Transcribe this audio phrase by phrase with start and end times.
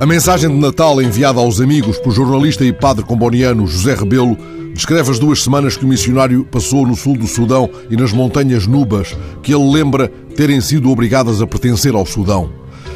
[0.00, 4.34] A mensagem de Natal enviada aos amigos pelo jornalista e padre comboniano José Rebelo
[4.72, 8.66] descreve as duas semanas que o missionário passou no sul do Sudão e nas montanhas
[8.66, 12.48] Nubas, que ele lembra terem sido obrigadas a pertencer ao Sudão.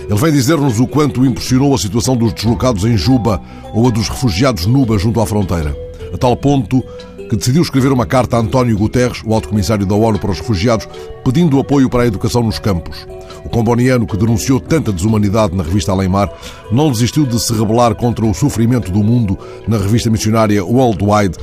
[0.09, 3.39] Ele vem dizer-nos o quanto impressionou a situação dos deslocados em Juba
[3.75, 5.77] ou a dos refugiados Nubas junto à fronteira,
[6.11, 6.83] a tal ponto
[7.29, 10.41] que decidiu escrever uma carta a António Guterres, o alto comissário da ONU para os
[10.41, 10.89] Refugiados,
[11.25, 13.07] pedindo apoio para a educação nos campos.
[13.45, 16.33] O comboniano, que denunciou tanta desumanidade na revista Além Mar,
[16.71, 21.37] não desistiu de se rebelar contra o sofrimento do mundo na revista missionária Worldwide,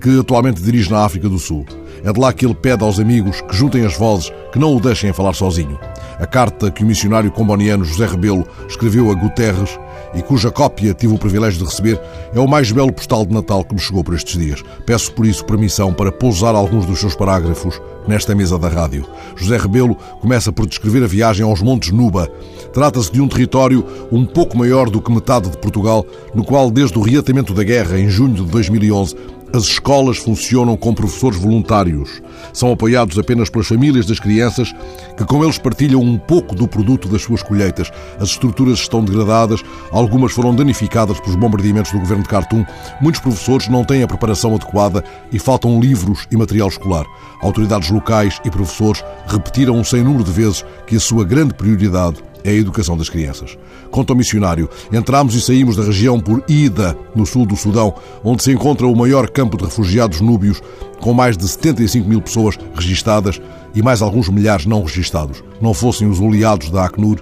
[0.00, 1.66] que atualmente dirige na África do Sul.
[2.04, 4.80] É de lá que ele pede aos amigos que juntem as vozes, que não o
[4.80, 5.78] deixem falar sozinho.
[6.18, 9.78] A carta que o missionário comboniano José Rebelo escreveu a Guterres
[10.14, 12.00] e cuja cópia tive o privilégio de receber,
[12.34, 14.62] é o mais belo postal de Natal que me chegou por estes dias.
[14.84, 19.06] Peço por isso permissão para pousar alguns dos seus parágrafos nesta mesa da rádio.
[19.36, 22.28] José Rebelo começa por descrever a viagem aos Montes Nuba.
[22.72, 26.98] Trata-se de um território um pouco maior do que metade de Portugal, no qual, desde
[26.98, 29.14] o reatamento da guerra, em junho de 2011,
[29.52, 32.22] as escolas funcionam com professores voluntários.
[32.52, 34.74] São apoiados apenas pelas famílias das crianças,
[35.16, 37.90] que com eles partilham um pouco do produto das suas colheitas.
[38.18, 42.64] As estruturas estão degradadas, algumas foram danificadas pelos bombardeamentos do governo de Khartoum.
[43.00, 47.06] Muitos professores não têm a preparação adequada e faltam livros e material escolar.
[47.40, 52.27] Autoridades locais e professores repetiram um sem número de vezes que a sua grande prioridade
[52.48, 53.56] é a educação das crianças.
[53.90, 58.42] Conta o missionário, entramos e saímos da região por Ida, no sul do Sudão, onde
[58.42, 60.60] se encontra o maior campo de refugiados núbios,
[61.00, 63.40] com mais de 75 mil pessoas registadas
[63.74, 65.42] e mais alguns milhares não registados.
[65.60, 67.18] Não fossem os oleados da Acnur,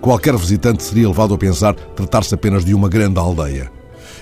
[0.00, 3.70] qualquer visitante seria levado a pensar tratar-se apenas de uma grande aldeia.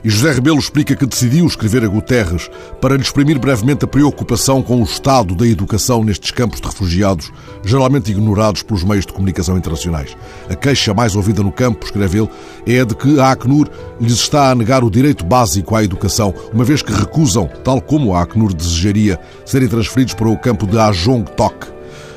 [0.03, 4.63] E José Rebelo explica que decidiu escrever a Guterres para lhe exprimir brevemente a preocupação
[4.63, 7.33] com o estado da educação nestes campos de refugiados,
[7.65, 10.17] geralmente ignorados pelos meios de comunicação internacionais.
[10.49, 12.31] A queixa mais ouvida no campo, escreve ele,
[12.67, 13.69] é a de que a Acnur
[14.01, 18.15] lhes está a negar o direito básico à educação, uma vez que recusam, tal como
[18.15, 21.67] a Acnur desejaria, serem transferidos para o campo de Ajong Tok.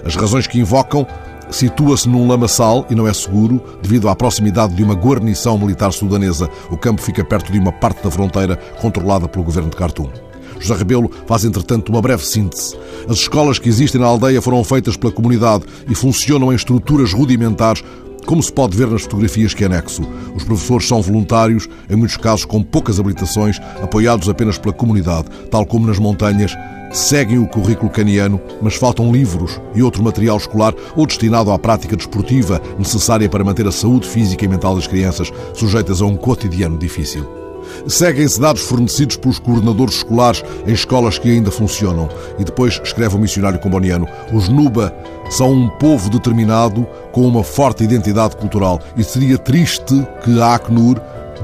[0.05, 1.05] As razões que invocam
[1.49, 6.49] situa-se num lamaçal e não é seguro devido à proximidade de uma guarnição militar sudanesa.
[6.69, 10.09] O campo fica perto de uma parte da fronteira controlada pelo governo de Khartoum.
[10.59, 12.75] José Rebelo faz, entretanto, uma breve síntese.
[13.07, 17.83] As escolas que existem na aldeia foram feitas pela comunidade e funcionam em estruturas rudimentares,
[18.25, 20.01] como se pode ver nas fotografias que anexo.
[20.35, 25.65] Os professores são voluntários, em muitos casos com poucas habilitações, apoiados apenas pela comunidade, tal
[25.65, 26.53] como nas montanhas
[26.97, 31.95] seguem o currículo caniano, mas faltam livros e outro material escolar ou destinado à prática
[31.95, 36.77] desportiva necessária para manter a saúde física e mental das crianças sujeitas a um cotidiano
[36.77, 37.27] difícil.
[37.87, 42.09] Seguem-se dados fornecidos pelos coordenadores escolares em escolas que ainda funcionam.
[42.39, 44.93] E depois escreve o missionário comboniano: os Nuba
[45.29, 50.99] são um povo determinado com uma forte identidade cultural e seria triste que a Acnur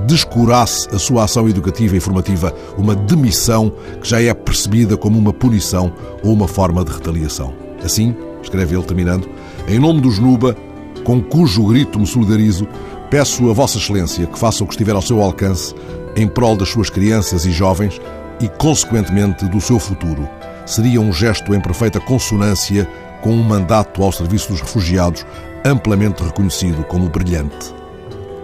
[0.05, 3.71] descurasse a sua ação educativa e formativa, uma demissão
[4.01, 5.93] que já é percebida como uma punição
[6.23, 7.53] ou uma forma de retaliação.
[7.83, 9.27] Assim, escreve ele terminando,
[9.67, 10.55] em nome dos Nuba,
[11.03, 12.67] com cujo grito me solidarizo,
[13.09, 15.73] peço a Vossa Excelência que faça o que estiver ao seu alcance
[16.15, 17.99] em prol das suas crianças e jovens
[18.39, 20.27] e, consequentemente, do seu futuro.
[20.65, 22.87] Seria um gesto em perfeita consonância
[23.21, 25.25] com um mandato ao serviço dos refugiados,
[25.65, 27.82] amplamente reconhecido como brilhante.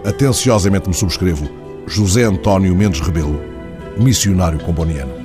[0.09, 1.47] Atenciosamente me subscrevo
[1.87, 3.39] José António Mendes Rebelo,
[3.95, 5.18] missionário comboniano.